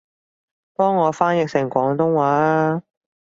[0.73, 2.27] 幫我翻譯成廣東話
[2.79, 2.81] 吖